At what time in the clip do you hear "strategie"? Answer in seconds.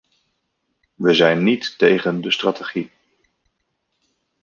2.31-2.91